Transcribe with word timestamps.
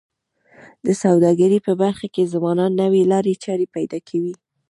د 0.85 0.87
سوداګرۍ 1.03 1.59
په 1.67 1.73
برخه 1.81 2.07
کي 2.13 2.23
ځوانان 2.33 2.71
نوې 2.81 3.01
لارې 3.11 3.33
چارې 3.43 3.65
پیدا 3.75 3.99
کوي. 4.09 4.33